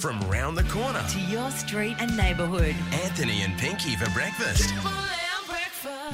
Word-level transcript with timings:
from 0.00 0.18
round 0.30 0.56
the 0.56 0.64
corner. 0.64 1.04
to 1.10 1.20
your 1.20 1.50
street 1.50 1.94
and 2.00 2.16
neighbourhood. 2.16 2.74
Anthony 3.04 3.42
and 3.42 3.58
Pinky 3.58 3.96
for 3.96 4.10
breakfast. 4.12 4.72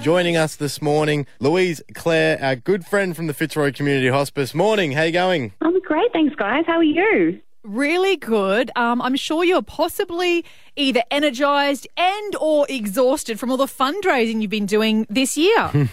Joining 0.03 0.37
us 0.37 0.57
this 0.57 0.83
morning, 0.83 1.25
Louise 1.39 1.81
Clare, 1.95 2.37
our 2.43 2.57
good 2.57 2.85
friend 2.85 3.15
from 3.15 3.29
the 3.29 3.33
Fitzroy 3.33 3.73
Community 3.73 4.09
Hospice. 4.09 4.55
Morning, 4.55 4.93
how 4.93 5.05
you 5.05 5.13
going? 5.13 5.53
I'm 5.61 5.81
great, 5.83 6.13
thanks, 6.13 6.35
guys. 6.35 6.65
How 6.67 6.79
are 6.79 6.83
you? 6.85 7.41
really 7.63 8.17
good. 8.17 8.71
Um, 8.77 9.03
I'm 9.03 9.17
sure 9.17 9.43
you're 9.43 9.61
possibly 9.61 10.45
either 10.77 11.03
energized 11.11 11.89
and 11.97 12.37
or 12.37 12.65
exhausted 12.69 13.41
from 13.41 13.51
all 13.51 13.57
the 13.57 13.67
fundraising 13.67 14.41
you've 14.41 14.53
been 14.53 14.67
doing 14.67 15.05
this 15.11 15.37
year. 15.37 15.71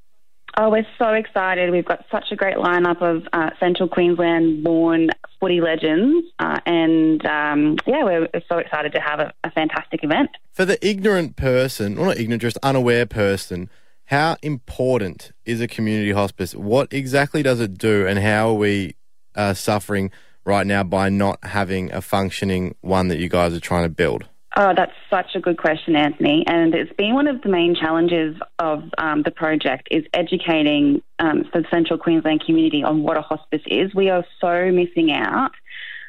Oh, 0.57 0.71
we're 0.71 0.87
so 0.99 1.09
excited. 1.09 1.71
We've 1.71 1.85
got 1.85 2.05
such 2.13 2.27
a 2.31 2.37
great 2.37 2.57
lineup 2.57 3.03
of 3.03 3.27
uh, 3.33 3.51
Central 3.59 3.89
Queensland 3.89 4.63
born 4.63 5.11
footy 5.41 5.61
legends. 5.61 6.27
Uh, 6.39 6.61
and 6.65 7.27
um, 7.27 7.77
yeah, 7.87 8.05
we're, 8.05 8.29
so 8.49 8.59
excited 8.59 8.93
to 8.93 9.01
have 9.01 9.19
a, 9.19 9.33
a 9.43 9.51
fantastic 9.51 10.05
event. 10.05 10.31
For 10.53 10.65
the 10.65 10.85
ignorant 10.87 11.35
person, 11.35 11.99
or 11.99 12.07
not 12.07 12.19
ignorant, 12.19 12.43
just 12.43 12.59
unaware 12.63 13.05
person, 13.05 13.69
how 14.07 14.37
important 14.43 15.33
is 15.45 15.61
a 15.61 15.67
community 15.67 16.13
hospice? 16.13 16.55
What 16.55 16.93
exactly 16.93 17.43
does 17.43 17.59
it 17.59 17.77
do, 17.77 18.07
and 18.07 18.19
how 18.19 18.51
are 18.51 18.55
we 18.55 18.95
uh, 19.35 19.55
suffering 19.55 20.13
right 20.45 20.67
now 20.67 20.85
by 20.85 21.09
not 21.09 21.43
having 21.43 21.91
a 21.93 22.01
functioning 22.01 22.77
one 22.81 23.09
that 23.09 23.19
you 23.19 23.29
guys 23.29 23.55
are 23.55 23.61
trying 23.61 23.85
to 23.85 23.89
build? 23.89 24.29
Oh, 24.57 24.73
that's 24.77 24.93
such 25.11 25.35
a 25.35 25.41
good 25.41 25.59
question, 25.59 25.97
Anthony. 25.97 26.45
And 26.47 26.75
it's 26.75 26.93
been 26.93 27.15
one 27.15 27.27
of 27.27 27.43
the 27.43 27.49
main 27.49 27.75
challenges 27.75 28.37
of 28.61 28.85
um, 28.99 29.23
the 29.23 29.33
project 29.33 29.89
is 29.91 30.05
educating 30.13 31.03
um, 31.19 31.45
the 31.53 31.65
Central 31.73 31.99
Queensland 31.99 32.45
community 32.45 32.85
on 32.85 33.03
what 33.03 33.17
a 33.17 33.21
hospice 33.21 33.63
is. 33.67 33.93
We 33.95 34.11
are 34.11 34.25
so 34.41 34.71
missing 34.71 35.11
out. 35.11 35.51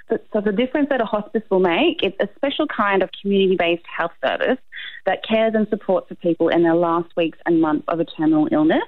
So, 0.09 0.19
so 0.31 0.41
the 0.41 0.51
difference 0.51 0.89
that 0.89 1.01
a 1.01 1.06
hospice 1.06 1.41
will 1.50 1.59
make, 1.59 2.03
it's 2.03 2.17
a 2.19 2.29
special 2.35 2.67
kind 2.67 3.01
of 3.01 3.09
community-based 3.19 3.85
health 3.85 4.11
service 4.23 4.59
that 5.07 5.27
cares 5.27 5.56
and 5.56 5.67
supports 5.69 6.09
the 6.09 6.16
people 6.16 6.50
in 6.50 6.62
their 6.62 6.75
last 6.75 7.12
weeks 7.17 7.39
and 7.47 7.59
months 7.59 7.85
of 7.88 8.00
a 8.00 8.06
terminal 8.06 8.47
illness 8.51 8.83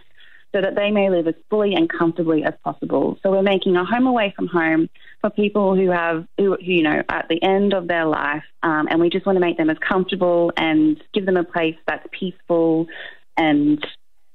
so 0.53 0.61
that 0.61 0.75
they 0.75 0.91
may 0.91 1.09
live 1.09 1.27
as 1.27 1.35
fully 1.49 1.73
and 1.75 1.89
comfortably 1.89 2.43
as 2.43 2.53
possible. 2.63 3.19
So 3.21 3.31
we're 3.31 3.41
making 3.41 3.75
a 3.75 3.85
home 3.85 4.07
away 4.07 4.33
from 4.35 4.47
home 4.47 4.89
for 5.21 5.29
people 5.29 5.75
who 5.75 5.91
have, 5.91 6.25
who, 6.37 6.57
you 6.59 6.83
know, 6.83 7.03
at 7.09 7.27
the 7.29 7.41
end 7.43 7.73
of 7.73 7.87
their 7.87 8.05
life, 8.05 8.43
um, 8.63 8.87
and 8.89 8.99
we 8.99 9.09
just 9.09 9.25
want 9.25 9.35
to 9.35 9.41
make 9.41 9.57
them 9.57 9.69
as 9.69 9.77
comfortable 9.77 10.51
and 10.55 11.01
give 11.13 11.25
them 11.25 11.37
a 11.37 11.43
place 11.43 11.75
that's 11.87 12.07
peaceful 12.11 12.87
and 13.35 13.85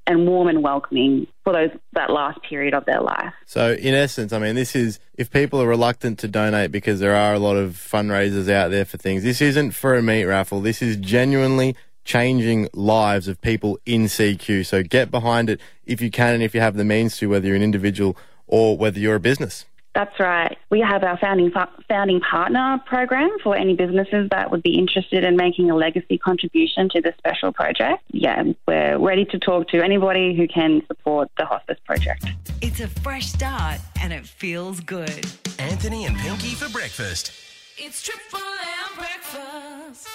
and 0.06 0.26
warm 0.26 0.48
and 0.48 0.62
welcoming 0.64 1.26
for 1.44 1.52
those 1.52 1.70
that 1.92 2.10
last 2.10 2.40
period 2.42 2.74
of 2.74 2.84
their 2.86 3.00
life. 3.00 3.32
So, 3.46 3.74
in 3.74 3.94
essence, 3.94 4.32
I 4.32 4.38
mean, 4.38 4.56
this 4.56 4.74
is 4.74 4.98
if 5.14 5.30
people 5.30 5.62
are 5.62 5.68
reluctant 5.68 6.18
to 6.20 6.28
donate 6.28 6.72
because 6.72 7.00
there 7.00 7.14
are 7.14 7.34
a 7.34 7.38
lot 7.38 7.56
of 7.56 7.72
fundraisers 7.74 8.50
out 8.50 8.70
there 8.70 8.84
for 8.84 8.96
things, 8.96 9.22
this 9.22 9.40
isn't 9.40 9.72
for 9.72 9.94
a 9.94 10.02
meat 10.02 10.24
raffle. 10.24 10.60
This 10.60 10.82
is 10.82 10.96
genuinely 10.96 11.76
changing 12.04 12.68
lives 12.72 13.28
of 13.28 13.40
people 13.40 13.78
in 13.86 14.04
CQ. 14.04 14.66
So, 14.66 14.82
get 14.82 15.10
behind 15.10 15.50
it 15.50 15.60
if 15.86 16.00
you 16.00 16.10
can 16.10 16.34
and 16.34 16.42
if 16.42 16.54
you 16.54 16.60
have 16.60 16.76
the 16.76 16.84
means 16.84 17.16
to, 17.18 17.28
whether 17.28 17.46
you're 17.46 17.56
an 17.56 17.62
individual 17.62 18.16
or 18.46 18.76
whether 18.76 18.98
you're 18.98 19.16
a 19.16 19.20
business. 19.20 19.64
That's 19.94 20.18
right. 20.18 20.56
We 20.70 20.80
have 20.80 21.04
our 21.04 21.18
founding 21.18 21.52
founding 21.86 22.20
partner 22.20 22.82
program 22.86 23.30
for 23.42 23.54
any 23.54 23.74
businesses 23.74 24.28
that 24.30 24.50
would 24.50 24.62
be 24.62 24.78
interested 24.78 25.22
in 25.22 25.36
making 25.36 25.70
a 25.70 25.76
legacy 25.76 26.16
contribution 26.16 26.88
to 26.90 27.02
this 27.02 27.14
special 27.18 27.52
project. 27.52 28.02
Yeah, 28.08 28.42
we're 28.66 28.98
ready 28.98 29.26
to 29.26 29.38
talk 29.38 29.68
to 29.68 29.82
anybody 29.82 30.34
who 30.34 30.48
can 30.48 30.82
support 30.86 31.30
the 31.36 31.44
hospice 31.44 31.78
project. 31.84 32.24
It's 32.62 32.80
a 32.80 32.88
fresh 32.88 33.26
start 33.26 33.80
and 34.00 34.12
it 34.12 34.26
feels 34.26 34.80
good. 34.80 35.26
Anthony 35.58 36.06
and 36.06 36.16
Pinky 36.16 36.54
for 36.54 36.70
breakfast. 36.70 37.32
It's 37.76 38.02
triple 38.02 38.38
M 38.38 38.96
breakfast. 38.96 40.08